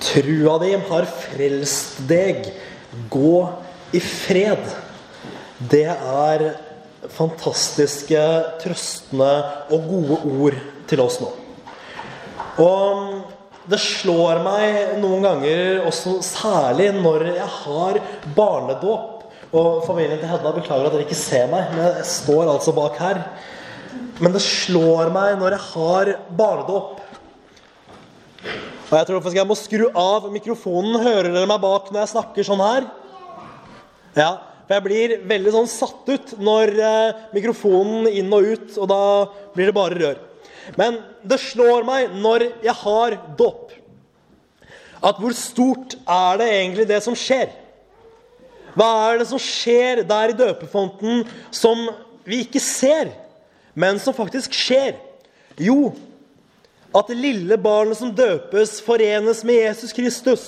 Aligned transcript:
Trua 0.00 0.56
di 0.62 0.72
har 0.74 1.08
frelst 1.24 2.00
deg. 2.08 2.46
Gå 3.12 3.36
i 3.92 4.00
fred. 4.00 4.64
Det 5.70 5.86
er 5.90 6.46
fantastiske, 7.12 8.22
trøstende 8.62 9.30
og 9.72 9.90
gode 9.90 10.18
ord 10.30 10.58
til 10.90 11.02
oss 11.04 11.20
nå. 11.22 11.30
Og 12.60 13.68
det 13.70 13.78
slår 13.80 14.40
meg 14.42 14.96
noen 15.02 15.24
ganger, 15.24 15.84
også 15.86 16.18
særlig 16.24 16.90
når 16.96 17.26
jeg 17.34 17.48
har 17.60 18.00
barnedåp. 18.36 19.16
Og 19.50 19.82
familien 19.84 20.20
til 20.20 20.30
Hedda 20.30 20.52
beklager 20.54 20.86
at 20.86 20.94
dere 20.94 21.04
ikke 21.06 21.18
ser 21.18 21.48
meg, 21.50 21.72
men 21.74 21.84
jeg 21.88 22.06
står 22.08 22.50
altså 22.52 22.74
bak 22.74 22.98
her. 23.02 23.24
Men 24.20 24.34
det 24.34 24.42
slår 24.44 25.10
meg 25.14 25.38
når 25.40 25.56
jeg 25.56 25.66
har 25.72 26.12
barnedåp. 26.38 27.00
Og 28.90 28.96
jeg 28.98 29.06
tror 29.06 29.20
faktisk 29.22 29.38
jeg 29.38 29.46
må 29.46 29.54
skru 29.54 29.84
av 29.94 30.24
mikrofonen. 30.34 30.96
Hører 30.98 31.30
dere 31.30 31.46
meg 31.46 31.60
bak 31.62 31.92
når 31.92 32.02
jeg 32.02 32.10
snakker 32.10 32.46
sånn 32.46 32.62
her? 32.64 32.88
Ja, 34.18 34.30
for 34.66 34.74
jeg 34.74 34.86
blir 34.86 35.14
veldig 35.30 35.52
sånn 35.54 35.70
satt 35.70 36.10
ut 36.10 36.32
når 36.42 36.72
eh, 36.74 37.20
mikrofonen 37.36 38.08
inn 38.10 38.34
og 38.34 38.48
ut, 38.50 38.74
og 38.82 38.90
da 38.90 39.04
blir 39.54 39.70
det 39.70 39.76
bare 39.76 40.00
rør. 40.00 40.18
Men 40.78 40.98
det 41.22 41.38
slår 41.42 41.86
meg 41.86 42.18
når 42.18 42.48
jeg 42.66 42.76
har 42.82 43.16
dåp, 43.38 43.70
at 45.06 45.22
hvor 45.22 45.38
stort 45.38 45.94
er 46.02 46.42
det 46.42 46.50
egentlig 46.58 46.90
det 46.90 47.00
som 47.06 47.14
skjer? 47.16 47.54
Hva 48.74 48.90
er 49.06 49.22
det 49.22 49.30
som 49.30 49.40
skjer 49.42 50.02
der 50.06 50.34
i 50.34 50.38
døpefonten 50.38 51.24
som 51.54 51.86
vi 52.26 52.42
ikke 52.42 52.62
ser, 52.62 53.14
men 53.74 54.02
som 54.02 54.14
faktisk 54.14 54.54
skjer? 54.54 54.98
Jo, 55.62 55.92
at 56.94 57.10
det 57.10 57.18
lille 57.18 57.56
barnet 57.60 57.98
som 58.00 58.12
døpes, 58.14 58.80
forenes 58.82 59.44
med 59.46 59.62
Jesus 59.62 59.92
Kristus. 59.94 60.44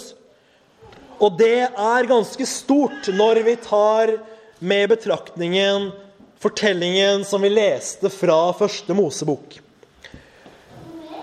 Og 1.23 1.37
det 1.38 1.69
er 1.70 2.08
ganske 2.11 2.47
stort 2.50 3.11
når 3.14 3.42
vi 3.47 3.56
tar 3.62 4.17
med 4.58 4.89
betraktningen 4.91 5.92
fortellingen 6.42 7.25
som 7.25 7.42
vi 7.42 7.52
leste 7.52 8.11
fra 8.11 8.39
første 8.58 8.94
Mosebok. 8.98 9.61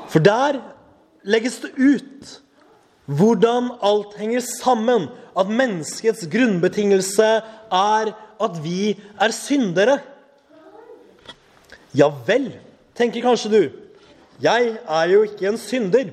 For 0.09 0.23
der 0.23 0.61
legges 1.27 1.59
det 1.63 1.73
ut 1.75 2.38
hvordan 3.09 3.72
alt 3.83 4.16
henger 4.19 4.44
sammen. 4.45 5.09
At 5.39 5.51
menneskets 5.51 6.25
grunnbetingelse 6.31 7.27
er 7.72 8.09
at 8.44 8.57
vi 8.63 8.95
er 9.19 9.33
syndere. 9.35 9.99
Ja 11.95 12.09
vel, 12.27 12.51
tenker 12.97 13.23
kanskje 13.23 13.51
du. 13.53 13.61
Jeg 14.39 14.75
er 14.79 15.11
jo 15.11 15.23
ikke 15.27 15.49
en 15.49 15.59
synder. 15.59 16.11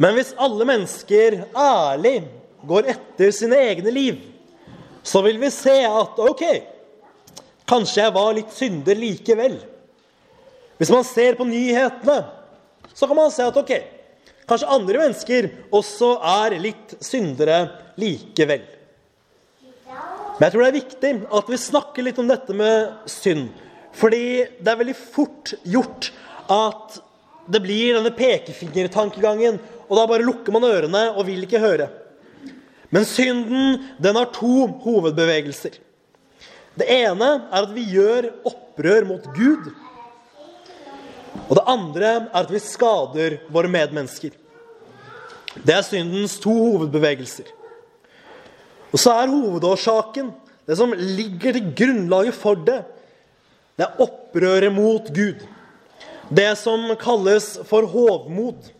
Men 0.00 0.16
hvis 0.16 0.32
alle 0.40 0.66
mennesker 0.66 1.42
ærlig 1.52 2.16
går 2.66 2.88
etter 2.94 3.34
sine 3.36 3.58
egne 3.68 3.92
liv, 3.94 4.22
så 5.04 5.20
vil 5.26 5.36
vi 5.42 5.50
se 5.52 5.74
at 5.84 6.20
OK, 6.24 6.44
kanskje 7.68 8.00
jeg 8.02 8.14
var 8.16 8.32
litt 8.36 8.54
synder 8.56 8.96
likevel. 8.98 9.58
Hvis 10.80 10.90
man 10.90 11.04
ser 11.06 11.36
på 11.38 11.46
nyhetene, 11.46 12.22
så 12.94 13.06
kan 13.06 13.18
man 13.18 13.32
se 13.34 13.44
at 13.44 13.58
OK, 13.60 13.74
kanskje 14.48 14.72
andre 14.72 15.02
mennesker 15.04 15.50
også 15.74 16.14
er 16.40 16.56
litt 16.62 16.96
syndere 17.04 17.60
likevel. 18.00 18.64
Men 20.34 20.48
jeg 20.48 20.54
tror 20.54 20.64
det 20.64 20.70
er 20.70 20.80
viktig 20.80 21.12
at 21.38 21.52
vi 21.52 21.60
snakker 21.62 22.08
litt 22.08 22.18
om 22.18 22.26
dette 22.30 22.56
med 22.56 23.10
synd. 23.10 23.52
Fordi 23.94 24.24
det 24.58 24.70
er 24.72 24.80
veldig 24.80 24.96
fort 24.98 25.52
gjort 25.62 26.08
at 26.50 26.98
det 27.46 27.60
blir 27.64 27.96
denne 27.96 28.12
pekefingertankegangen, 28.14 29.58
og 29.88 29.96
da 29.98 30.06
bare 30.08 30.26
lukker 30.26 30.54
man 30.54 30.66
ørene 30.66 31.06
og 31.12 31.26
vil 31.28 31.44
ikke 31.44 31.62
høre. 31.62 31.88
Men 32.94 33.06
synden 33.08 33.80
den 34.02 34.16
har 34.16 34.30
to 34.34 34.68
hovedbevegelser. 34.84 35.80
Det 36.78 36.86
ene 36.90 37.30
er 37.48 37.64
at 37.64 37.72
vi 37.74 37.84
gjør 37.94 38.30
opprør 38.46 39.06
mot 39.08 39.26
Gud. 39.34 39.68
Og 41.48 41.52
det 41.58 41.66
andre 41.70 42.08
er 42.08 42.24
at 42.40 42.50
vi 42.50 42.62
skader 42.62 43.38
våre 43.52 43.70
medmennesker. 43.70 44.32
Det 45.54 45.74
er 45.74 45.84
syndens 45.86 46.38
to 46.42 46.52
hovedbevegelser. 46.52 47.46
Og 48.94 49.00
så 49.02 49.14
er 49.18 49.30
hovedårsaken, 49.30 50.30
det 50.66 50.76
som 50.78 50.94
ligger 50.94 51.54
til 51.54 51.72
grunnlaget 51.76 52.36
for 52.38 52.58
det, 52.58 52.80
det 53.74 53.86
er 53.86 54.02
opprøret 54.02 54.70
mot 54.72 55.10
Gud. 55.14 55.42
Det 56.28 56.56
som 56.56 56.86
kalles 57.00 57.58
for 57.68 57.86
hovmod. 57.90 58.70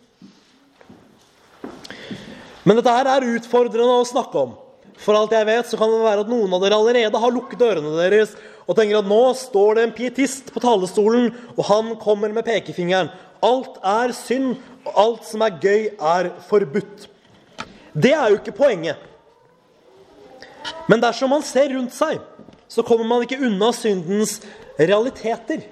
Men 2.65 2.78
dette 2.78 2.94
her 2.97 3.09
er 3.10 3.27
utfordrende 3.34 4.00
å 4.00 4.09
snakke 4.09 4.47
om. 4.47 4.55
For 5.00 5.16
alt 5.19 5.34
jeg 5.34 5.47
vet, 5.49 5.69
så 5.69 5.77
kan 5.77 5.91
det 5.93 6.00
være 6.00 6.25
at 6.25 6.31
noen 6.32 6.53
av 6.56 6.62
dere 6.65 6.78
allerede 6.78 7.21
har 7.21 7.34
lukket 7.34 7.65
ørene 7.66 7.97
deres 7.99 8.32
og 8.65 8.78
tenker 8.78 9.03
at 9.03 9.09
nå 9.09 9.21
står 9.37 9.77
det 9.77 9.82
en 9.84 9.93
pietist 9.93 10.49
på 10.55 10.62
talerstolen, 10.65 11.27
og 11.53 11.66
han 11.69 11.91
kommer 12.00 12.32
med 12.32 12.47
pekefingeren. 12.47 13.10
Alt 13.44 13.76
er 13.84 14.15
synd, 14.16 14.55
og 14.88 15.00
alt 15.03 15.26
som 15.28 15.44
er 15.44 15.59
gøy, 15.61 15.82
er 16.00 16.31
forbudt. 16.49 17.05
Det 17.93 18.15
er 18.16 18.32
jo 18.32 18.38
ikke 18.41 18.56
poenget. 18.56 18.97
Men 20.88 21.03
dersom 21.05 21.34
man 21.34 21.44
ser 21.44 21.75
rundt 21.76 21.93
seg, 21.93 22.22
så 22.72 22.84
kommer 22.87 23.05
man 23.05 23.26
ikke 23.26 23.43
unna 23.44 23.69
syndens 23.76 24.38
realiteter. 24.81 25.66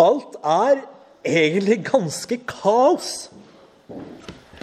Alt 0.00 0.38
er 0.40 0.82
egentlig 1.26 1.82
ganske 1.86 2.38
kaos. 2.48 3.30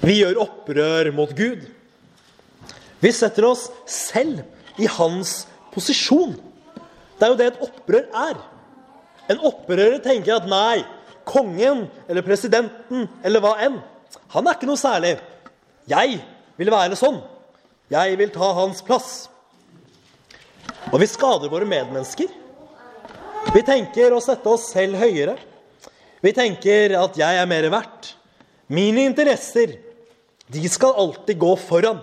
Vi 0.01 0.19
gjør 0.21 0.41
opprør 0.45 1.11
mot 1.15 1.31
Gud. 1.35 1.65
Vi 2.99 3.11
setter 3.15 3.47
oss 3.47 3.67
selv 3.87 4.41
i 4.79 4.87
hans 4.89 5.43
posisjon. 5.73 6.35
Det 7.19 7.27
er 7.27 7.33
jo 7.33 7.39
det 7.39 7.49
et 7.51 7.61
opprør 7.63 8.07
er. 8.15 8.39
En 9.29 9.43
opprører 9.45 9.99
tenker 10.03 10.39
at 10.39 10.47
nei, 10.49 10.81
kongen 11.27 11.85
eller 12.09 12.25
presidenten 12.25 13.05
eller 13.23 13.43
hva 13.43 13.53
enn, 13.61 13.77
han 14.33 14.47
er 14.47 14.57
ikke 14.57 14.69
noe 14.69 14.79
særlig. 14.79 15.17
Jeg 15.89 16.19
vil 16.57 16.71
være 16.73 16.97
sånn. 16.97 17.19
Jeg 17.89 18.17
vil 18.17 18.31
ta 18.33 18.51
hans 18.57 18.81
plass. 18.85 19.11
Og 20.89 20.99
vi 21.01 21.07
skader 21.09 21.49
våre 21.51 21.67
medmennesker. 21.69 22.29
Vi 23.49 23.61
tenker 23.65 24.13
å 24.13 24.21
sette 24.21 24.51
oss 24.51 24.67
selv 24.73 24.99
høyere. 24.99 25.37
Vi 26.21 26.33
tenker 26.35 26.93
at 26.99 27.17
jeg 27.17 27.39
er 27.39 27.47
mer 27.49 27.65
verdt. 27.71 28.13
Mine 28.69 29.07
interesser, 29.07 29.77
de 30.49 30.69
skal 30.69 30.97
alltid 30.99 31.39
gå 31.41 31.53
foran. 31.61 32.01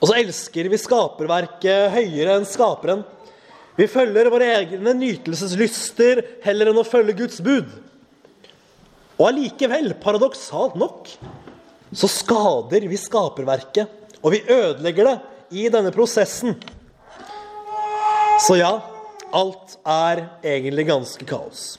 Og 0.00 0.08
så 0.08 0.16
elsker 0.16 0.70
vi 0.72 0.80
skaperverket 0.80 1.90
høyere 1.92 2.38
enn 2.38 2.48
skaperen. 2.48 3.02
Vi 3.76 3.88
følger 3.90 4.30
våre 4.32 4.48
egne 4.56 4.94
nytelseslyster 4.96 6.22
heller 6.44 6.70
enn 6.70 6.80
å 6.80 6.86
følge 6.86 7.18
Guds 7.20 7.42
bud. 7.44 7.68
Og 9.20 9.26
allikevel, 9.28 9.92
paradoksalt 10.00 10.78
nok, 10.80 11.10
så 11.92 12.08
skader 12.08 12.86
vi 12.88 12.96
skaperverket. 13.00 13.98
Og 14.24 14.36
vi 14.36 14.40
ødelegger 14.46 15.10
det 15.10 15.16
i 15.60 15.68
denne 15.72 15.92
prosessen. 15.92 16.56
Så 18.40 18.56
ja, 18.56 18.72
alt 19.36 19.76
er 19.86 20.24
egentlig 20.42 20.86
ganske 20.88 21.26
kaos. 21.28 21.78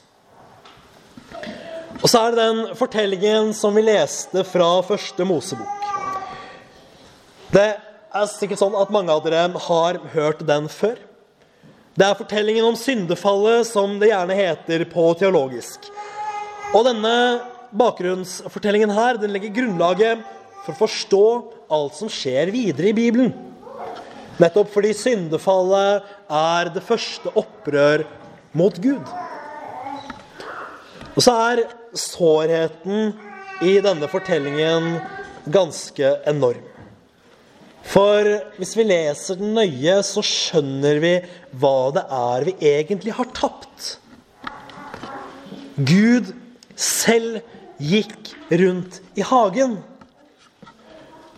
Og 2.02 2.08
så 2.10 2.18
er 2.18 2.32
det 2.32 2.42
den 2.42 2.60
fortellingen 2.78 3.52
som 3.54 3.76
vi 3.76 3.84
leste 3.86 4.42
fra 4.48 4.68
første 4.86 5.26
Mosebok. 5.28 5.88
Det 7.52 7.68
er 7.76 8.28
sikkert 8.32 8.62
sånn 8.62 8.76
at 8.80 8.92
mange 8.94 9.12
av 9.12 9.22
dere 9.24 9.44
har 9.68 10.00
hørt 10.14 10.42
den 10.48 10.68
før. 10.72 10.96
Det 11.92 12.06
er 12.06 12.16
fortellingen 12.16 12.70
om 12.70 12.76
syndefallet, 12.80 13.68
som 13.68 13.98
det 14.00 14.08
gjerne 14.08 14.36
heter 14.36 14.86
på 14.88 15.10
teologisk. 15.20 15.90
Og 16.72 16.86
denne 16.88 17.14
bakgrunnsfortellingen 17.76 18.92
her, 18.96 19.20
den 19.20 19.34
legger 19.34 19.52
grunnlaget 19.52 20.24
for 20.64 20.72
å 20.72 20.80
forstå 20.80 21.24
alt 21.72 21.98
som 21.98 22.10
skjer 22.12 22.52
videre 22.54 22.90
i 22.90 22.96
Bibelen. 22.96 23.51
Nettopp 24.40 24.72
fordi 24.72 24.94
syndefallet 24.96 26.08
er 26.32 26.72
det 26.72 26.84
første 26.86 27.32
opprør 27.36 28.06
mot 28.56 28.76
Gud. 28.80 29.04
Og 31.12 31.20
så 31.20 31.34
er 31.50 31.64
sårheten 31.98 33.12
i 33.62 33.76
denne 33.84 34.08
fortellingen 34.08 34.96
ganske 35.52 36.14
enorm. 36.28 36.68
For 37.82 38.24
hvis 38.56 38.76
vi 38.78 38.86
leser 38.86 39.40
den 39.40 39.56
nøye, 39.58 39.98
så 40.06 40.22
skjønner 40.24 41.00
vi 41.02 41.16
hva 41.58 41.90
det 41.96 42.04
er 42.18 42.46
vi 42.46 42.54
egentlig 42.72 43.16
har 43.18 43.28
tapt. 43.36 43.96
Gud 45.76 46.30
selv 46.78 47.40
gikk 47.82 48.32
rundt 48.52 49.00
i 49.18 49.24
hagen. 49.26 49.80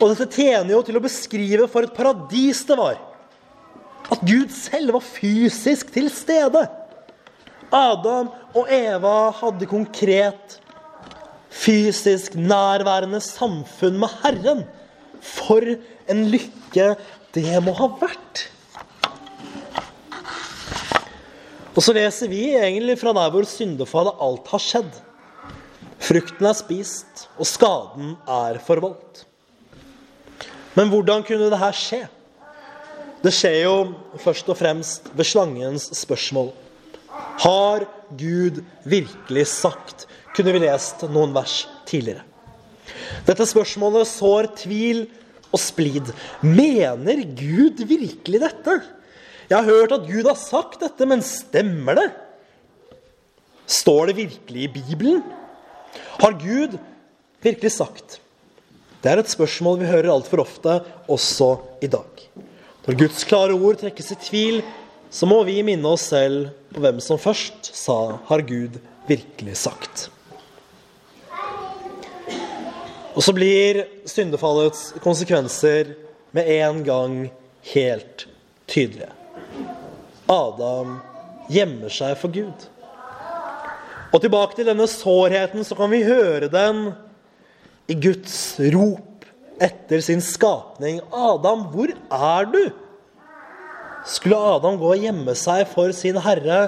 Og 0.00 0.10
dette 0.10 0.26
tjener 0.34 0.72
jo 0.74 0.82
til 0.86 0.98
å 0.98 1.02
beskrive 1.04 1.68
for 1.70 1.86
et 1.86 1.94
paradis 1.94 2.64
det 2.66 2.78
var. 2.78 2.98
At 4.12 4.24
Gud 4.26 4.50
selv 4.52 4.96
var 4.96 5.06
fysisk 5.06 5.92
til 5.94 6.10
stede. 6.12 6.66
Adam 7.74 8.30
og 8.54 8.70
Eva 8.70 9.30
hadde 9.38 9.68
konkret 9.70 10.58
fysisk 11.54 12.34
nærværende 12.36 13.22
samfunn 13.22 14.00
med 14.02 14.18
Herren. 14.22 14.64
For 15.24 15.62
en 16.10 16.26
lykke 16.30 16.92
det 17.34 17.62
må 17.64 17.74
ha 17.78 17.88
vært. 18.02 18.48
Og 21.74 21.82
så 21.82 21.94
leser 21.96 22.30
vi 22.30 22.52
egentlig 22.54 23.00
fra 23.00 23.14
der 23.16 23.32
hvor 23.34 23.46
syndefallet 23.50 24.20
alt 24.22 24.50
har 24.52 24.62
skjedd. 24.62 24.90
Frukten 26.04 26.46
er 26.46 26.54
spist, 26.54 27.24
og 27.40 27.48
skaden 27.48 28.14
er 28.30 28.60
forvoldt. 28.62 29.24
Men 30.74 30.90
hvordan 30.90 31.22
kunne 31.26 31.50
det 31.52 31.60
her 31.60 31.76
skje? 31.78 32.02
Det 33.24 33.32
skjer 33.32 33.60
jo 33.62 33.76
først 34.20 34.48
og 34.52 34.58
fremst 34.58 35.08
ved 35.16 35.26
slangens 35.26 35.88
spørsmål. 35.96 36.50
Har 37.40 37.86
Gud 38.18 38.60
virkelig 38.84 39.46
sagt? 39.48 40.06
Kunne 40.34 40.52
vi 40.52 40.64
lest 40.66 41.06
noen 41.08 41.32
vers 41.34 41.62
tidligere. 41.88 42.24
Dette 43.24 43.46
spørsmålet 43.48 44.10
sår 44.10 44.50
tvil 44.60 45.06
og 45.54 45.62
splid. 45.62 46.10
Mener 46.42 47.22
Gud 47.38 47.80
virkelig 47.86 48.42
dette? 48.42 48.80
Jeg 49.48 49.56
har 49.56 49.68
hørt 49.68 49.94
at 49.94 50.06
Gud 50.08 50.26
har 50.26 50.38
sagt 50.40 50.82
dette, 50.82 51.06
men 51.08 51.22
stemmer 51.24 52.00
det? 52.00 52.08
Står 53.70 54.10
det 54.10 54.18
virkelig 54.18 54.66
i 54.66 54.72
Bibelen? 54.74 55.22
Har 56.20 56.36
Gud 56.40 56.76
virkelig 57.44 57.72
sagt? 57.72 58.18
Det 59.04 59.12
er 59.12 59.20
et 59.20 59.28
spørsmål 59.28 59.82
vi 59.82 59.88
hører 59.90 60.06
altfor 60.14 60.40
ofte, 60.40 60.78
også 61.12 61.50
i 61.84 61.90
dag. 61.92 62.22
Når 62.86 62.96
Guds 63.02 63.26
klare 63.28 63.52
ord 63.52 63.76
trekkes 63.82 64.14
i 64.14 64.16
tvil, 64.16 64.62
så 65.12 65.28
må 65.28 65.42
vi 65.44 65.58
minne 65.60 65.90
oss 65.92 66.06
selv 66.08 66.54
på 66.72 66.80
hvem 66.80 67.02
som 67.04 67.20
først 67.20 67.68
sa 67.76 68.16
'Har 68.16 68.40
Gud 68.48 68.80
virkelig 69.06 69.56
sagt'? 69.60 70.08
Og 73.14 73.22
så 73.22 73.32
blir 73.32 73.84
syndefallets 74.06 74.94
konsekvenser 75.04 75.94
med 76.32 76.48
en 76.48 76.82
gang 76.84 77.30
helt 77.74 78.26
tydelige. 78.66 79.12
Adam 80.28 81.00
gjemmer 81.50 81.88
seg 81.88 82.16
for 82.16 82.28
Gud. 82.32 82.68
Og 84.12 84.20
tilbake 84.20 84.56
til 84.56 84.66
denne 84.66 84.88
sårheten, 84.88 85.64
så 85.64 85.74
kan 85.74 85.90
vi 85.90 86.02
høre 86.02 86.48
den 86.48 86.94
i 87.90 87.96
Guds 87.98 88.56
rop 88.72 89.26
etter 89.62 90.00
sin 90.04 90.22
skapning. 90.24 91.00
Adam, 91.12 91.66
hvor 91.72 91.92
er 91.92 92.48
du? 92.50 92.62
Skulle 94.04 94.36
Adam 94.36 94.78
gå 94.80 94.90
og 94.94 95.04
gjemme 95.04 95.34
seg 95.38 95.64
for 95.70 95.92
sin 95.96 96.18
herre, 96.20 96.66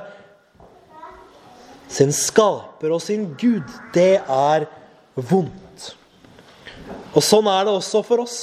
sin 1.92 2.12
skaper 2.14 2.94
og 2.96 3.02
sin 3.04 3.28
Gud? 3.38 3.66
Det 3.94 4.16
er 4.20 4.68
vondt. 5.14 5.90
Og 7.16 7.24
sånn 7.24 7.48
er 7.50 7.66
det 7.66 7.74
også 7.76 8.02
for 8.06 8.24
oss. 8.24 8.38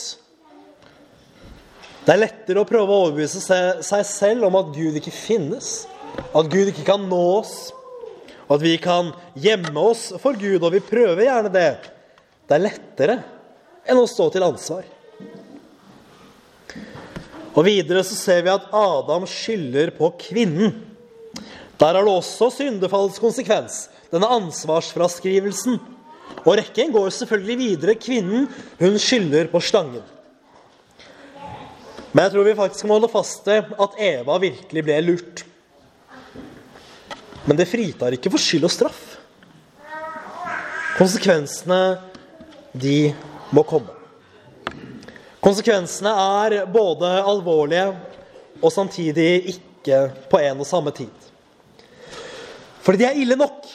Det 2.03 2.11
er 2.11 2.19
lettere 2.25 2.59
å 2.59 2.67
prøve 2.67 2.91
å 2.91 3.05
overbevise 3.05 3.39
seg 3.39 4.05
selv 4.07 4.49
om 4.49 4.57
at 4.59 4.73
Gud 4.75 4.97
ikke 4.99 5.13
finnes. 5.13 5.85
At 6.35 6.49
Gud 6.51 6.69
ikke 6.69 6.85
kan 6.89 7.05
nå 7.09 7.21
oss. 7.37 7.71
At 8.51 8.61
vi 8.61 8.75
kan 8.81 9.13
gjemme 9.39 9.79
oss 9.79 10.09
for 10.21 10.35
Gud, 10.37 10.59
og 10.61 10.73
vi 10.75 10.83
prøver 10.83 11.23
gjerne 11.25 11.53
det. 11.53 11.69
Det 12.47 12.57
er 12.57 12.65
lettere 12.65 13.17
enn 13.87 13.99
å 13.99 14.09
stå 14.09 14.29
til 14.33 14.45
ansvar. 14.45 14.85
Og 17.53 17.61
Videre 17.67 18.01
så 18.05 18.17
ser 18.17 18.41
vi 18.45 18.51
at 18.53 18.69
Adam 18.73 19.27
skylder 19.29 19.93
på 19.97 20.09
kvinnen. 20.21 20.73
Der 21.77 21.97
har 21.97 22.05
det 22.05 22.13
også 22.13 22.49
syndefallets 22.53 23.21
konsekvens, 23.21 23.87
denne 24.13 24.29
ansvarsfraskrivelsen. 24.39 25.77
Og 26.43 26.57
rekken 26.57 26.91
går 26.93 27.11
selvfølgelig 27.13 27.57
videre. 27.59 27.95
Kvinnen 27.99 28.47
hun 28.79 28.99
skylder 29.01 29.49
på 29.51 29.61
slangen. 29.63 30.03
Men 32.13 32.27
jeg 32.27 32.33
tror 32.35 32.45
vi 32.45 32.57
faktisk 32.57 32.85
må 32.85 32.97
holde 32.97 33.09
fast 33.09 33.41
til 33.45 33.63
at 33.85 33.99
Eva 34.01 34.37
virkelig 34.41 34.83
ble 34.85 34.99
lurt. 35.05 35.43
Men 37.43 37.57
det 37.59 37.67
fritar 37.67 38.15
ikke 38.15 38.31
for 38.33 38.41
skyld 38.41 38.67
og 38.69 38.73
straff. 38.73 39.01
Konsekvensene, 40.93 41.79
de 42.73 43.13
må 43.53 43.63
komme. 43.67 43.91
Konsekvensene 45.43 46.11
er 46.41 46.63
både 46.71 47.09
alvorlige 47.19 47.89
og 48.63 48.71
samtidig 48.71 49.55
ikke 49.55 50.05
på 50.31 50.39
en 50.39 50.61
og 50.63 50.67
samme 50.67 50.93
tid. 50.95 51.11
Fordi 52.83 53.01
de 53.01 53.07
er 53.09 53.19
ille 53.19 53.37
nok. 53.39 53.65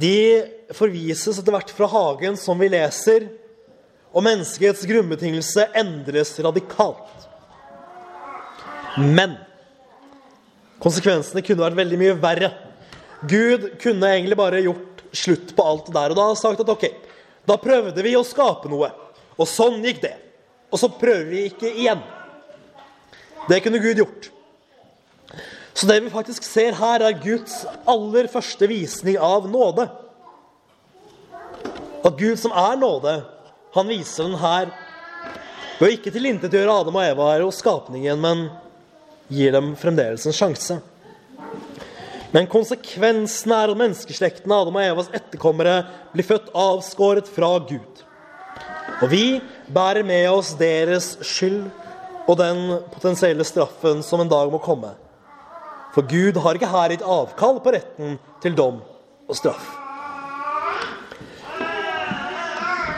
De 0.00 0.16
forvises 0.74 1.38
etter 1.38 1.54
hvert 1.54 1.72
fra 1.74 1.88
hagen, 1.90 2.36
som 2.40 2.60
vi 2.60 2.70
leser, 2.72 3.28
og 4.14 4.24
menneskets 4.24 4.84
grunnbetingelse 4.86 5.66
endres 5.76 6.32
radikalt. 6.44 7.26
Men 8.98 9.34
konsekvensene 10.82 11.42
kunne 11.42 11.64
vært 11.64 11.80
veldig 11.80 11.98
mye 12.00 12.18
verre. 12.22 12.52
Gud 13.26 13.70
kunne 13.82 14.12
egentlig 14.12 14.38
bare 14.38 14.62
gjort 14.62 15.02
slutt 15.14 15.54
på 15.56 15.66
alt 15.66 15.90
der 15.94 16.12
og 16.12 16.18
da 16.18 16.28
og 16.30 16.38
sagt 16.38 16.62
at 16.62 16.70
ok, 16.70 16.86
da 17.48 17.56
prøvde 17.60 18.04
vi 18.04 18.14
å 18.16 18.24
skape 18.26 18.70
noe. 18.72 18.90
Og 19.34 19.48
sånn 19.50 19.82
gikk 19.84 20.02
det. 20.04 20.14
Og 20.72 20.80
så 20.80 20.90
prøver 20.90 21.26
vi 21.30 21.42
ikke 21.50 21.70
igjen. 21.70 22.00
Det 23.48 23.60
kunne 23.64 23.82
Gud 23.82 24.00
gjort. 24.00 24.30
Så 25.74 25.88
det 25.90 25.98
vi 26.04 26.12
faktisk 26.12 26.46
ser 26.46 26.76
her, 26.78 27.02
er 27.02 27.18
Guds 27.18 27.64
aller 27.90 28.28
første 28.30 28.68
visning 28.70 29.18
av 29.18 29.48
nåde. 29.50 29.88
At 32.04 32.18
Gud 32.18 32.38
som 32.38 32.54
er 32.54 32.78
nåde, 32.78 33.14
han 33.74 33.90
viser 33.90 34.28
den 34.28 34.38
her 34.38 34.70
ved 35.80 35.88
å 35.88 35.94
ikke 35.96 36.12
tilintetgjøre 36.14 36.74
Adam 36.84 36.98
og 37.00 37.06
Eva 37.08 37.30
og 37.42 37.54
skapningen, 37.56 38.20
men 38.22 38.44
gir 39.32 39.54
dem 39.56 39.72
fremdeles 39.78 40.26
en 40.28 40.36
sjanse. 40.36 40.78
Men 42.34 42.48
konsekvensen 42.50 43.52
er 43.54 43.70
at 43.70 43.78
menneskeslekten 43.78 44.50
Adam 44.50 44.74
og 44.74 44.82
Evas 44.82 45.10
etterkommere 45.14 45.84
blir 46.10 46.26
født 46.26 46.50
avskåret 46.58 47.30
fra 47.30 47.52
Gud. 47.62 48.02
Og 49.02 49.10
vi 49.12 49.38
bærer 49.70 50.02
med 50.06 50.26
oss 50.32 50.50
deres 50.58 51.12
skyld 51.22 51.68
og 52.26 52.36
den 52.40 52.80
potensielle 52.90 53.46
straffen 53.46 54.02
som 54.02 54.24
en 54.24 54.32
dag 54.32 54.50
må 54.50 54.58
komme. 54.62 54.90
For 55.94 56.02
Gud 56.10 56.40
har 56.42 56.58
ikke 56.58 56.72
her 56.72 56.96
gitt 56.96 57.06
avkall 57.06 57.60
på 57.62 57.74
retten 57.76 58.18
til 58.42 58.56
dom 58.58 58.80
og 59.30 59.38
straff. 59.38 59.70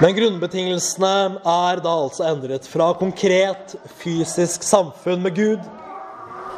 Men 0.00 0.12
grunnbetingelsene 0.16 1.12
er 1.40 1.80
da 1.84 1.92
altså 1.92 2.24
endret 2.28 2.68
fra 2.68 2.90
konkret 2.96 3.76
fysisk 4.00 4.64
samfunn 4.64 5.24
med 5.24 5.36
Gud 5.36 5.68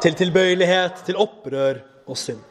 til 0.03 0.15
tilbøyelighet, 0.19 1.03
til 1.07 1.19
opprør 1.19 1.79
og 2.07 2.19
synd. 2.19 2.48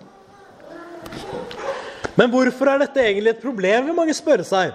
Men 2.19 2.31
hvorfor 2.33 2.71
er 2.73 2.83
dette 2.83 3.03
egentlig 3.03 3.33
et 3.35 3.43
problem, 3.43 3.87
vil 3.87 3.97
mange 3.97 4.17
spørre 4.17 4.47
seg. 4.47 4.75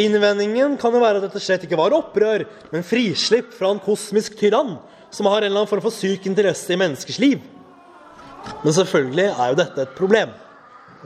Innvendingen 0.00 0.76
kan 0.80 0.94
jo 0.94 1.02
være 1.02 1.18
at 1.18 1.26
dette 1.26 1.42
slett 1.42 1.64
ikke 1.66 1.78
var 1.78 1.94
opprør, 1.96 2.46
men 2.70 2.86
frislipp 2.86 3.50
fra 3.56 3.72
en 3.74 3.82
kosmisk 3.82 4.36
tyrann 4.38 4.76
som 5.10 5.26
har 5.26 5.42
en 5.42 5.50
eller 5.50 5.64
annen 5.64 5.70
form 5.70 5.82
for 5.82 5.94
syk 5.94 6.28
interesse 6.30 6.70
i 6.70 6.78
menneskers 6.78 7.18
liv. 7.22 7.40
Men 8.62 8.74
selvfølgelig 8.76 9.28
er 9.32 9.50
jo 9.50 9.58
dette 9.58 9.84
et 9.84 9.96
problem. 9.98 10.32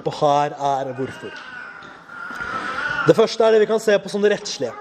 Og 0.04 0.11
her 0.21 0.54
er 0.54 0.92
hvorfor. 0.97 1.33
Det 3.04 3.16
første 3.16 3.44
er 3.44 3.54
det 3.54 3.62
vi 3.64 3.71
kan 3.71 3.83
se 3.83 3.97
på 4.00 4.11
som 4.12 4.23
det 4.23 4.33
rettslige. 4.35 4.73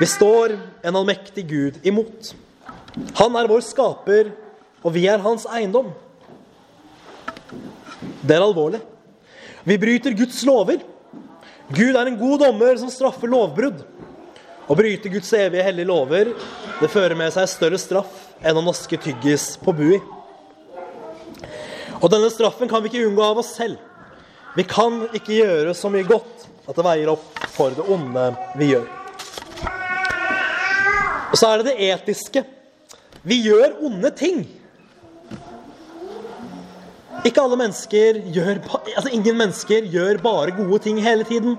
Vi 0.00 0.08
står 0.08 0.56
en 0.82 0.96
allmektig 0.98 1.44
Gud 1.48 1.78
imot. 1.86 2.32
Han 3.20 3.36
er 3.38 3.48
vår 3.48 3.62
skaper, 3.64 4.32
og 4.82 4.94
vi 4.96 5.06
er 5.08 5.22
hans 5.22 5.44
eiendom. 5.46 5.92
Det 8.22 8.36
er 8.36 8.44
alvorlig. 8.44 8.80
Vi 9.64 9.78
bryter 9.78 10.16
Guds 10.18 10.40
lover. 10.46 10.82
Gud 11.72 11.96
er 11.96 12.08
en 12.08 12.18
god 12.18 12.42
dommer 12.42 12.76
som 12.80 12.90
straffer 12.92 13.30
lovbrudd. 13.30 13.84
Å 14.70 14.76
bryte 14.78 15.10
Guds 15.12 15.30
evige 15.34 15.64
hellige 15.66 15.88
lover 15.90 16.32
det 16.82 16.90
fører 16.90 17.14
med 17.18 17.32
seg 17.34 17.48
større 17.50 17.78
straff 17.78 18.12
enn 18.42 18.58
å 18.58 18.64
naske 18.64 18.98
tyggis 18.98 19.52
på 19.62 19.74
bui. 19.76 19.98
Og 22.02 22.08
denne 22.10 22.30
straffen 22.34 22.70
kan 22.70 22.82
vi 22.82 22.90
ikke 22.90 23.04
unngå 23.06 23.22
av 23.22 23.38
oss 23.42 23.52
selv. 23.54 23.78
Vi 24.56 24.64
kan 24.68 25.04
ikke 25.14 25.36
gjøre 25.36 25.74
så 25.78 25.90
mye 25.92 26.06
godt 26.08 26.48
at 26.66 26.74
det 26.74 26.86
veier 26.86 27.12
opp 27.12 27.38
for 27.54 27.74
det 27.76 27.86
onde 27.86 28.24
vi 28.58 28.72
gjør. 28.72 28.88
Og 31.32 31.38
så 31.38 31.48
er 31.48 31.62
det 31.62 31.70
det 31.70 31.90
etiske. 31.92 32.42
Vi 33.22 33.38
gjør 33.46 33.78
onde 33.86 34.10
ting. 34.18 34.42
Ikke 37.22 37.42
alle 37.42 37.58
mennesker 37.60 38.18
gjør, 38.34 38.60
altså 38.96 39.12
Ingen 39.14 39.38
mennesker 39.38 39.86
gjør 39.90 40.18
bare 40.22 40.54
gode 40.56 40.80
ting 40.82 40.98
hele 41.02 41.26
tiden. 41.28 41.56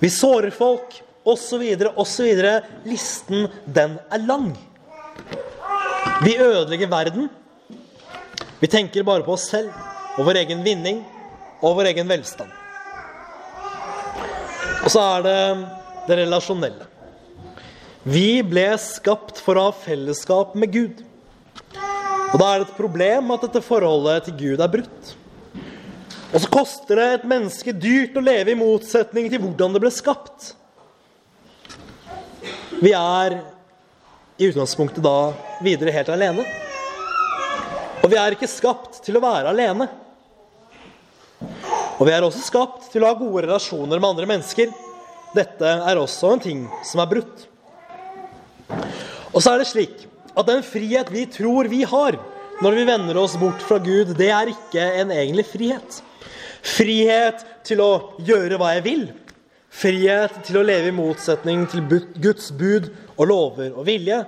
Vi 0.00 0.10
sårer 0.10 0.50
folk, 0.54 0.98
osv., 1.26 1.62
osv. 1.96 2.44
Listen, 2.84 3.46
den 3.66 3.98
er 4.10 4.26
lang. 4.26 4.50
Vi 6.24 6.36
ødelegger 6.38 6.90
verden. 6.90 7.30
Vi 8.60 8.66
tenker 8.72 9.04
bare 9.04 9.22
på 9.22 9.36
oss 9.36 9.50
selv 9.50 9.70
og 10.16 10.24
vår 10.26 10.40
egen 10.42 10.62
vinning 10.64 11.02
og 11.60 11.76
vår 11.78 11.92
egen 11.92 12.08
velstand. 12.08 12.50
Og 14.84 14.92
så 14.92 15.02
er 15.16 15.26
det 15.26 15.40
det 16.06 16.18
relasjonelle. 16.22 16.86
Vi 18.06 18.40
ble 18.46 18.68
skapt 18.78 19.40
for 19.42 19.58
å 19.58 19.68
ha 19.68 19.74
fellesskap 19.74 20.54
med 20.58 20.72
Gud. 20.72 21.02
Og 22.32 22.40
da 22.40 22.48
er 22.50 22.60
det 22.60 22.66
et 22.66 22.78
problem 22.78 23.30
at 23.34 23.44
dette 23.46 23.62
forholdet 23.64 24.26
til 24.26 24.36
Gud 24.40 24.62
er 24.62 24.70
brutt. 24.72 25.12
Og 26.34 26.42
så 26.42 26.48
koster 26.50 26.98
det 26.98 27.06
et 27.14 27.26
menneske 27.28 27.72
dyrt 27.72 28.16
å 28.18 28.24
leve 28.24 28.52
i 28.52 28.58
motsetning 28.58 29.28
til 29.30 29.40
hvordan 29.44 29.76
det 29.76 29.82
ble 29.84 29.92
skapt. 29.94 30.50
Vi 32.82 32.90
er 32.92 33.38
i 34.36 34.48
utgangspunktet 34.50 35.04
da 35.04 35.32
videre 35.64 35.94
helt 35.94 36.10
alene. 36.12 36.44
Og 38.02 38.10
vi 38.12 38.18
er 38.20 38.34
ikke 38.34 38.50
skapt 38.50 39.00
til 39.06 39.16
å 39.16 39.22
være 39.24 39.54
alene. 39.54 39.86
Og 41.96 42.04
vi 42.04 42.12
er 42.12 42.26
også 42.26 42.42
skapt 42.44 42.90
til 42.92 43.06
å 43.06 43.12
ha 43.12 43.16
gode 43.16 43.46
relasjoner 43.46 44.02
med 44.02 44.10
andre 44.10 44.28
mennesker. 44.34 44.74
Dette 45.36 45.72
er 45.88 46.00
også 46.00 46.34
en 46.34 46.42
ting 46.42 46.66
som 46.84 47.00
er 47.00 47.10
brutt. 47.14 47.46
Og 49.32 49.40
så 49.40 49.54
er 49.54 49.62
det 49.62 49.70
slik 49.70 50.04
at 50.36 50.48
den 50.48 50.64
frihet 50.66 51.10
vi 51.12 51.24
tror 51.32 51.68
vi 51.72 51.82
har 51.88 52.18
når 52.62 52.72
vi 52.72 52.84
vender 52.88 53.18
oss 53.20 53.36
bort 53.36 53.60
fra 53.60 53.76
Gud, 53.78 54.14
det 54.16 54.30
er 54.32 54.48
ikke 54.48 54.84
en 55.02 55.10
egentlig 55.12 55.44
frihet. 55.50 55.98
Frihet 56.64 57.42
til 57.68 57.82
å 57.84 57.90
gjøre 58.24 58.56
hva 58.56 58.70
jeg 58.78 58.84
vil. 58.86 59.02
Frihet 59.76 60.38
til 60.46 60.56
å 60.56 60.64
leve 60.64 60.88
i 60.88 60.96
motsetning 60.96 61.66
til 61.68 61.84
Guds 62.16 62.48
bud 62.56 62.88
og 63.18 63.28
lover 63.28 63.76
og 63.76 63.84
vilje. 63.88 64.22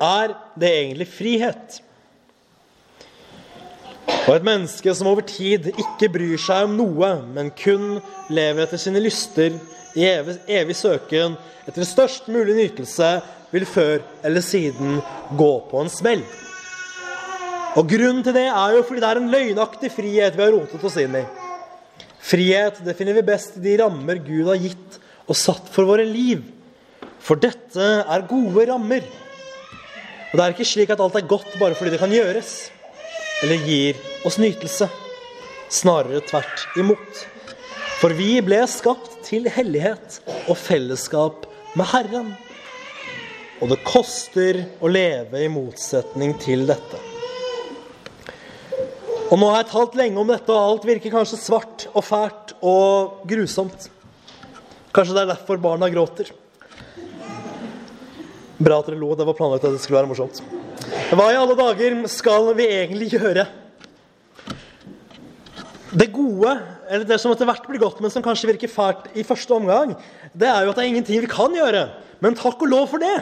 Er 0.00 0.32
det 0.56 0.70
egentlig 0.78 1.10
frihet? 1.12 1.80
Og 4.24 4.32
et 4.32 4.48
menneske 4.48 4.94
som 4.96 5.10
over 5.12 5.26
tid 5.28 5.68
ikke 5.74 6.08
bryr 6.14 6.40
seg 6.40 6.70
om 6.70 6.78
noe, 6.80 7.10
men 7.36 7.52
kun 7.52 7.98
lever 8.32 8.64
etter 8.64 8.80
sine 8.80 9.02
lyster, 9.04 9.52
i 9.94 10.08
evig, 10.08 10.40
evig 10.50 10.74
søken 10.74 11.36
etter 11.68 11.84
størst 11.86 12.32
mulig 12.32 12.56
nytelse, 12.56 13.10
vil 13.54 13.66
før 13.68 14.02
eller 14.26 14.44
siden 14.44 14.98
gå 15.38 15.52
på 15.70 15.82
en 15.82 15.92
smell. 15.92 16.24
Og 17.74 17.88
Grunnen 17.90 18.22
til 18.22 18.36
det 18.36 18.46
er 18.50 18.76
jo 18.76 18.84
fordi 18.86 19.02
det 19.02 19.08
er 19.10 19.20
en 19.20 19.32
løgnaktig 19.32 19.90
frihet 19.94 20.36
vi 20.36 20.44
har 20.44 20.54
rotet 20.54 20.84
oss 20.86 20.98
inn 21.02 21.16
i. 21.18 21.24
Frihet 22.24 22.78
det 22.86 22.94
finner 22.98 23.16
vi 23.18 23.26
best 23.26 23.58
i 23.58 23.64
de 23.64 23.78
rammer 23.82 24.20
Gud 24.22 24.46
har 24.48 24.60
gitt 24.60 25.00
og 25.26 25.38
satt 25.38 25.66
for 25.72 25.88
våre 25.88 26.06
liv. 26.06 26.44
For 27.24 27.40
dette 27.40 27.84
er 28.04 28.28
gode 28.28 28.66
rammer. 28.68 29.04
Og 30.30 30.38
det 30.38 30.44
er 30.44 30.54
ikke 30.54 30.66
slik 30.68 30.92
at 30.92 31.02
alt 31.02 31.18
er 31.18 31.28
godt 31.30 31.52
bare 31.60 31.76
fordi 31.78 31.94
det 31.94 32.00
kan 32.02 32.12
gjøres, 32.12 32.52
eller 33.44 33.66
gir 33.68 33.98
oss 34.26 34.38
nytelse. 34.42 34.88
Snarere 35.72 36.22
tvert 36.26 36.64
imot. 36.80 37.24
For 38.00 38.14
vi 38.18 38.36
ble 38.44 38.58
skapt 38.68 39.20
til 39.24 39.46
hellighet 39.50 40.18
og 40.50 40.58
fellesskap 40.60 41.46
med 41.78 41.88
Herren. 41.92 42.34
Og 43.64 43.70
det 43.70 43.78
koster 43.80 44.58
å 44.84 44.90
leve 44.92 45.40
i 45.40 45.48
motsetning 45.48 46.34
til 46.36 46.66
dette. 46.68 46.98
Og 49.32 49.38
nå 49.40 49.46
har 49.48 49.62
jeg 49.62 49.70
talt 49.70 49.94
lenge 49.96 50.20
om 50.20 50.28
dette, 50.28 50.52
og 50.52 50.60
alt 50.60 50.82
virker 50.84 51.14
kanskje 51.14 51.38
svart 51.40 51.86
og 51.94 52.04
fælt 52.04 52.52
og 52.60 53.22
grusomt. 53.30 53.86
Kanskje 54.92 55.16
det 55.16 55.22
er 55.22 55.30
derfor 55.30 55.62
barna 55.64 55.88
gråter. 55.88 56.28
Bra 58.60 58.82
at 58.82 58.90
dere 58.90 59.00
lo. 59.00 59.14
Det 59.16 59.24
var 59.30 59.38
planlagt 59.38 59.64
at 59.64 59.72
det 59.72 59.80
skulle 59.80 60.02
være 60.02 60.10
morsomt. 60.12 60.42
Hva 61.16 61.30
i 61.32 61.38
alle 61.40 61.56
dager 61.56 61.96
skal 62.12 62.52
vi 62.58 62.66
egentlig 62.68 63.14
gjøre? 63.14 63.46
Det 65.94 66.10
gode, 66.12 66.52
eller 66.90 67.08
det 67.08 67.16
som 67.22 67.32
etter 67.32 67.48
hvert 67.48 67.64
blir 67.70 67.80
godt, 67.80 68.04
men 68.04 68.12
som 68.12 68.22
kanskje 68.22 68.52
virker 68.52 68.68
fælt 68.68 69.08
i 69.16 69.24
første 69.24 69.56
omgang, 69.56 69.96
det 70.36 70.52
er 70.52 70.66
jo 70.66 70.74
at 70.74 70.76
det 70.76 70.84
er 70.84 70.92
ingenting 70.92 71.24
vi 71.24 71.32
kan 71.32 71.56
gjøre. 71.56 71.86
Men 72.20 72.36
takk 72.36 72.60
og 72.60 72.68
lov 72.68 72.92
for 72.92 73.00
det. 73.00 73.16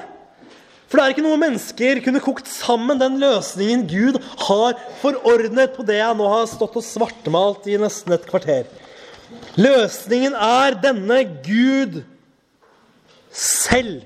For 0.93 1.01
det 1.01 1.05
er 1.07 1.15
ikke 1.15 1.23
noe 1.25 1.41
mennesker 1.41 1.99
kunne 2.05 2.21
kokt 2.21 2.51
sammen 2.53 2.99
den 3.01 3.15
løsningen 3.17 3.87
Gud 3.89 4.19
har 4.45 4.75
forordnet 5.01 5.73
på 5.73 5.87
det 5.89 5.97
jeg 5.97 6.17
nå 6.19 6.27
har 6.29 6.43
stått 6.51 6.75
og 6.77 6.85
svartmalt 6.85 7.65
i 7.73 7.79
nesten 7.81 8.13
et 8.13 8.27
kvarter. 8.29 8.67
Løsningen 9.57 10.37
er 10.37 10.77
denne 10.83 11.23
Gud 11.47 12.03
selv 13.33 14.03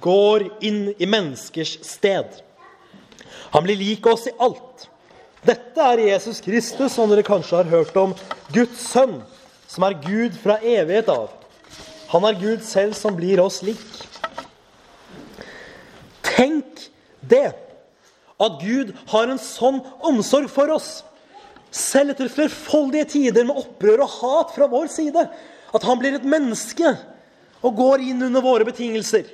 går 0.00 0.46
inn 0.64 0.86
i 0.96 1.04
menneskers 1.04 1.74
sted. 1.84 2.40
Han 3.52 3.66
blir 3.66 3.76
lik 3.76 4.08
oss 4.08 4.24
i 4.30 4.32
alt. 4.40 4.86
Dette 5.44 5.84
er 5.84 6.00
Jesus 6.06 6.40
Kristus, 6.40 6.94
som 6.94 7.12
dere 7.12 7.26
kanskje 7.28 7.60
har 7.60 7.68
hørt 7.74 8.00
om. 8.00 8.16
Guds 8.56 8.88
sønn, 8.88 9.18
som 9.68 9.84
er 9.84 10.00
Gud 10.00 10.40
fra 10.40 10.56
evighet 10.64 11.12
av. 11.12 11.28
Han 12.16 12.24
er 12.24 12.40
Gud 12.40 12.64
selv 12.64 12.96
som 12.96 13.20
blir 13.20 13.44
oss 13.44 13.60
lik. 13.68 13.84
Tenk 16.42 16.88
det! 17.20 17.52
At 18.42 18.58
Gud 18.58 18.90
har 19.12 19.30
en 19.30 19.38
sånn 19.38 19.78
omsorg 20.02 20.50
for 20.50 20.72
oss. 20.74 21.04
Selv 21.70 22.12
etter 22.12 22.30
flerfoldige 22.32 23.06
tider 23.14 23.46
med 23.46 23.60
opprør 23.60 24.02
og 24.02 24.16
hat 24.18 24.56
fra 24.56 24.66
vår 24.70 24.90
side. 24.90 25.22
At 25.72 25.86
han 25.86 26.00
blir 26.00 26.18
et 26.18 26.26
menneske 26.26 26.96
og 27.62 27.78
går 27.78 28.02
inn 28.10 28.26
under 28.26 28.42
våre 28.42 28.66
betingelser. 28.66 29.28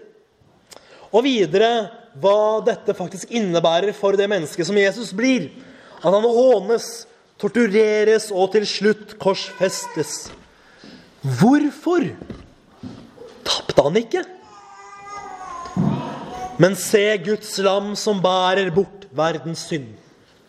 Og 1.08 1.24
videre 1.24 1.88
hva 2.20 2.60
dette 2.66 2.92
faktisk 2.96 3.32
innebærer 3.32 3.96
for 3.96 4.18
det 4.18 4.28
mennesket 4.28 4.68
som 4.68 4.76
Jesus 4.76 5.14
blir. 5.16 5.48
At 6.02 6.12
han 6.12 6.26
hånes, 6.26 7.06
tortureres 7.40 8.28
og 8.34 8.52
til 8.52 8.68
slutt 8.68 9.16
korsfestes. 9.22 10.28
Hvorfor 11.40 12.10
tapte 13.48 13.86
han 13.86 14.02
ikke? 14.04 14.26
Men 16.58 16.74
se 16.76 17.16
Guds 17.22 17.52
lam 17.62 17.92
som 17.96 18.18
bærer 18.22 18.72
bort 18.74 19.06
verdens 19.14 19.60
synd. 19.68 19.92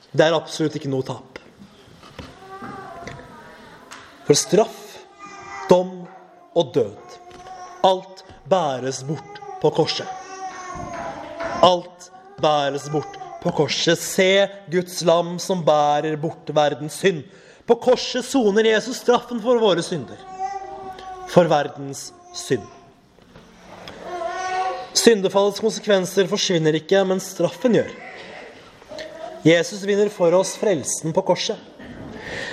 Det 0.10 0.26
er 0.26 0.34
absolutt 0.34 0.80
ikke 0.80 0.90
noe 0.90 1.06
tap. 1.06 1.38
For 4.26 4.38
straff, 4.38 4.80
dom 5.70 6.08
og 6.58 6.72
død, 6.74 7.20
alt 7.86 8.24
bæres 8.50 9.04
bort 9.06 9.38
på 9.62 9.72
korset. 9.78 10.10
Alt 11.62 12.10
bæres 12.42 12.90
bort 12.90 13.22
på 13.44 13.54
korset. 13.62 14.02
Se 14.02 14.48
Guds 14.74 15.04
lam 15.06 15.38
som 15.38 15.62
bærer 15.66 16.18
bort 16.18 16.50
verdens 16.58 16.98
synd. 17.04 17.22
På 17.70 17.78
korset 17.78 18.26
soner 18.26 18.66
Jesus 18.72 19.04
straffen 19.04 19.42
for 19.46 19.62
våre 19.62 19.86
synder. 19.86 20.18
For 21.30 21.46
verdens 21.46 22.08
synd. 22.34 22.66
Syndefallets 24.98 25.62
konsekvenser 25.62 26.30
forsvinner 26.30 26.76
ikke, 26.80 27.02
men 27.08 27.22
straffen 27.24 27.78
gjør. 27.78 27.92
Jesus 29.46 29.86
vinner 29.88 30.10
for 30.12 30.34
oss 30.36 30.56
frelsen 30.60 31.14
på 31.16 31.24
korset. 31.28 31.60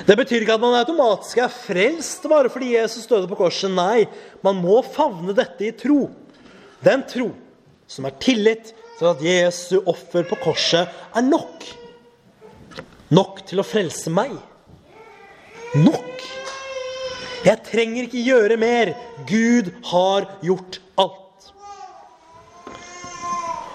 Det 0.06 0.14
betyr 0.16 0.44
ikke 0.44 0.54
at 0.54 0.62
man 0.62 0.76
automatisk 0.78 1.40
er 1.42 1.52
frelst 1.52 2.24
bare 2.30 2.50
fordi 2.52 2.74
Jesus 2.76 3.08
døde 3.10 3.28
på 3.28 3.38
korset. 3.38 3.72
Nei, 3.72 4.06
man 4.44 4.60
må 4.62 4.78
favne 4.84 5.34
dette 5.36 5.66
i 5.66 5.74
tro. 5.76 6.06
Den 6.84 7.02
tro 7.08 7.32
som 7.90 8.06
er 8.06 8.16
tillit 8.22 8.72
til 8.98 9.10
at 9.10 9.24
Jesu 9.24 9.80
offer 9.84 10.26
på 10.28 10.38
korset 10.44 10.86
er 10.86 11.26
nok. 11.26 11.66
Nok 13.14 13.42
til 13.46 13.62
å 13.62 13.66
frelse 13.66 14.10
meg. 14.12 14.32
Nok. 15.76 16.24
Jeg 17.46 17.62
trenger 17.68 18.06
ikke 18.06 18.24
gjøre 18.26 18.56
mer. 18.58 18.94
Gud 19.28 19.70
har 19.92 20.30
gjort. 20.42 20.80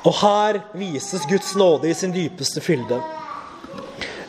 Og 0.01 0.15
her 0.17 0.61
vises 0.73 1.27
Guds 1.29 1.53
nåde 1.55 1.91
i 1.91 1.93
sin 1.97 2.13
dypeste 2.13 2.61
fylde. 2.63 2.97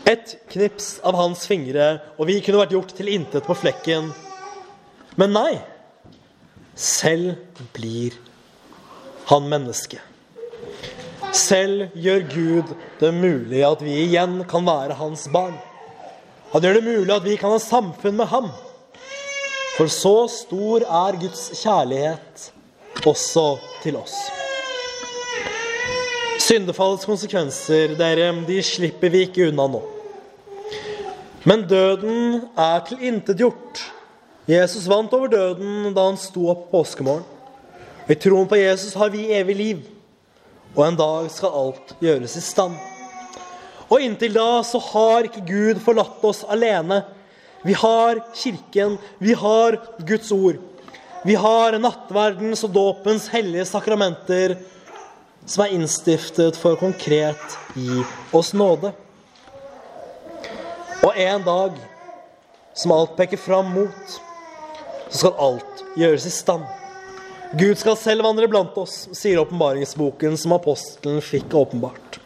Et 0.08 0.34
knips 0.52 0.98
av 1.06 1.16
hans 1.16 1.46
fingre, 1.48 1.94
og 2.18 2.28
vi 2.28 2.40
kunne 2.44 2.60
vært 2.60 2.74
gjort 2.74 2.92
til 2.98 3.08
intet 3.08 3.46
på 3.46 3.56
flekken. 3.56 4.10
Men 5.16 5.32
nei. 5.32 5.52
Selv 6.76 7.36
blir 7.76 8.16
han 9.28 9.48
menneske. 9.48 10.00
Selv 11.32 11.94
gjør 11.96 12.24
Gud 12.32 12.72
det 13.00 13.12
mulig 13.16 13.62
at 13.64 13.84
vi 13.84 13.96
igjen 14.04 14.42
kan 14.48 14.66
være 14.68 14.96
hans 15.00 15.24
barn. 15.32 15.56
Han 16.52 16.64
gjør 16.64 16.76
det 16.76 16.84
mulig 16.84 17.14
at 17.14 17.24
vi 17.24 17.38
kan 17.40 17.54
ha 17.54 17.60
samfunn 17.62 18.18
med 18.20 18.28
ham. 18.28 18.50
For 19.78 19.88
så 19.88 20.16
stor 20.28 20.84
er 20.84 21.20
Guds 21.20 21.48
kjærlighet 21.62 22.50
også 23.08 23.46
til 23.80 23.96
oss. 24.00 24.41
Syndefallets 26.42 27.06
konsekvenser, 27.06 27.92
dere, 27.94 28.32
de 28.46 28.56
slipper 28.66 29.12
vi 29.12 29.26
ikke 29.28 29.44
unna 29.52 29.68
nå. 29.70 29.80
Men 31.46 31.62
døden 31.70 32.40
er 32.58 32.80
tilintetgjort. 32.88 33.82
Jesus 34.50 34.88
vant 34.90 35.12
over 35.14 35.30
døden 35.30 35.92
da 35.94 36.08
han 36.08 36.18
sto 36.18 36.48
opp 36.50 36.64
på 36.66 36.80
påskemorgen. 36.80 37.22
I 38.10 38.16
troen 38.18 38.48
på 38.50 38.58
Jesus 38.58 38.96
har 38.98 39.12
vi 39.14 39.28
evig 39.30 39.56
liv, 39.60 39.84
og 40.74 40.82
en 40.88 40.98
dag 40.98 41.28
skal 41.30 41.54
alt 41.60 41.94
gjøres 42.02 42.34
i 42.40 42.42
stand. 42.42 42.74
Og 43.86 44.02
inntil 44.02 44.34
da 44.34 44.64
så 44.66 44.80
har 44.82 45.28
ikke 45.28 45.44
Gud 45.46 45.82
forlatt 45.84 46.26
oss 46.26 46.42
alene. 46.50 47.04
Vi 47.62 47.76
har 47.78 48.18
Kirken, 48.34 48.98
vi 49.22 49.38
har 49.38 49.78
Guds 50.08 50.34
ord. 50.34 50.58
Vi 51.22 51.38
har 51.38 51.78
nattverdens 51.78 52.64
og 52.66 52.74
dåpens 52.74 53.28
hellige 53.30 53.68
sakramenter 53.70 54.56
som 55.46 55.64
er 55.64 55.74
innstiftet 55.76 56.58
for 56.58 56.78
konkret 56.80 57.56
gi 57.74 58.02
oss 58.32 58.52
nåde. 58.54 58.92
Og 61.02 61.16
en 61.18 61.42
dag 61.46 61.80
som 62.78 62.94
alt 62.94 63.16
peker 63.18 63.40
fram 63.40 63.72
mot, 63.74 64.14
så 65.10 65.18
skal 65.26 65.40
alt 65.48 65.84
gjøres 65.98 66.26
i 66.28 66.32
stand. 66.32 66.64
Gud 67.58 67.76
skal 67.76 67.98
selv 68.00 68.24
vandre 68.24 68.48
blant 68.48 68.76
oss, 68.80 69.10
sier 69.12 69.42
åpenbaringsboken 69.42 70.38
som 70.40 70.54
apostelen 70.56 71.20
fikk 71.20 71.52
åpenbart. 71.58 72.16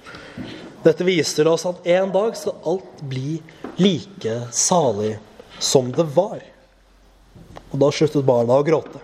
Dette 0.87 1.03
viser 1.03 1.49
oss 1.51 1.65
at 1.67 1.87
en 1.97 2.13
dag 2.15 2.37
skal 2.39 2.55
alt 2.63 3.01
bli 3.11 3.41
like 3.83 4.37
salig 4.55 5.17
som 5.59 5.91
det 5.91 6.07
var. 6.15 6.45
Og 7.73 7.81
da 7.83 7.91
sluttet 7.91 8.29
barna 8.29 8.61
å 8.61 8.67
gråte. 8.67 9.01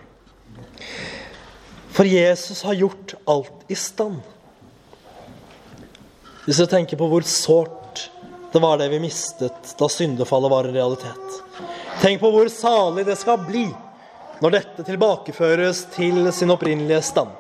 For 1.93 2.09
Jesus 2.09 2.63
har 2.63 2.75
gjort 2.75 3.15
alt 3.25 3.67
i 3.69 3.77
stand. 3.77 4.21
Hvis 6.47 6.59
du 6.59 6.67
tenker 6.67 6.99
på 6.99 7.07
hvor 7.11 7.25
sårt 7.29 8.09
det 8.53 8.61
var 8.61 8.81
det 8.81 8.89
vi 8.93 9.01
mistet 9.01 9.75
da 9.79 9.89
syndefallet 9.89 10.51
var 10.53 10.69
en 10.69 10.75
realitet. 10.75 11.37
Tenk 12.01 12.21
på 12.21 12.31
hvor 12.35 12.49
salig 12.53 13.07
det 13.09 13.17
skal 13.21 13.41
bli 13.47 13.67
når 14.43 14.57
dette 14.57 14.85
tilbakeføres 14.85 15.85
til 15.95 16.27
sin 16.35 16.53
opprinnelige 16.53 17.01
stand. 17.07 17.31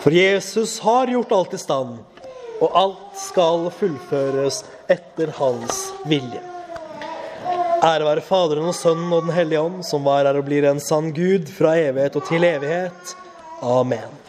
For 0.00 0.14
Jesus 0.14 0.78
har 0.84 1.10
gjort 1.12 1.32
alt 1.36 1.56
i 1.56 1.60
stand, 1.60 1.98
og 2.60 2.78
alt 2.78 3.18
skal 3.20 3.66
fullføres 3.74 4.62
etter 4.88 5.32
hans 5.40 5.82
vilje. 6.08 6.49
Ære 7.80 8.04
være 8.04 8.20
Faderen 8.20 8.68
og 8.68 8.74
Sønnen 8.76 9.12
og 9.16 9.22
Den 9.24 9.32
hellige 9.32 9.60
ånd, 9.64 9.78
som 9.88 10.04
var 10.04 10.26
her 10.28 10.36
og 10.36 10.44
blir 10.44 10.66
en 10.68 10.82
sann 10.84 11.14
Gud 11.16 11.48
fra 11.48 11.78
evighet 11.80 12.18
og 12.20 12.26
til 12.28 12.44
evighet. 12.44 13.14
Amen. 13.64 14.19